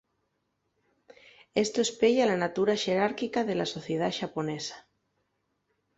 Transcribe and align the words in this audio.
Esto 1.63 1.79
espeya 1.87 2.29
la 2.31 2.41
natura 2.43 2.75
xerárquica 2.83 3.39
de 3.47 3.55
la 3.59 3.67
sociedá 3.75 4.09
xaponesa. 4.19 4.77